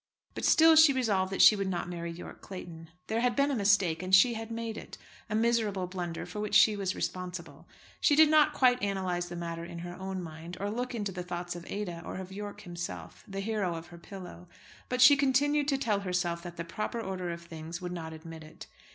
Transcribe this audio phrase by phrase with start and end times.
[0.33, 2.89] But still she resolved that she would not marry Yorke Clayton.
[3.05, 4.97] There had been a mistake, and she had made it,
[5.29, 7.67] a miserable blunder for which she was responsible.
[7.99, 11.21] She did not quite analyse the matter in her own mind, or look into the
[11.21, 14.47] thoughts of Ada, or of Yorke himself, the hero of her pillow;
[14.89, 18.43] but she continued to tell herself that the proper order of things would not admit
[18.43, 18.65] it.